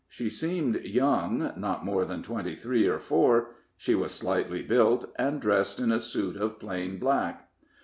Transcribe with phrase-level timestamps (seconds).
[0.09, 5.39] She seemed young, not more than twenty three or four; she was slightly built, and
[5.39, 7.47] dressed in a suit of plain black.